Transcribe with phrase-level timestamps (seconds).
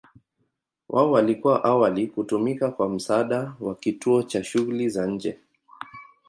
[0.89, 5.37] Wao walikuwa awali kutumika kwa msaada wa kituo cha shughuli za nje.